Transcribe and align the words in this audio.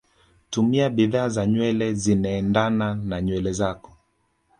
tumia 0.49 0.89
bidhaa 0.89 1.29
za 1.29 1.45
nywele 1.45 1.93
zinaendana 1.93 2.95
na 2.95 3.21
nywele 3.21 3.53
zako 3.53 3.93